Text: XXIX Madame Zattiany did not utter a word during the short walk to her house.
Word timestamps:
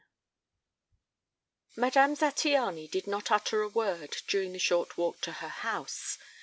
XXIX 0.01 1.77
Madame 1.77 2.15
Zattiany 2.15 2.89
did 2.89 3.05
not 3.05 3.29
utter 3.29 3.61
a 3.61 3.69
word 3.69 4.17
during 4.27 4.51
the 4.51 4.57
short 4.57 4.97
walk 4.97 5.21
to 5.21 5.33
her 5.33 5.47
house. 5.49 6.17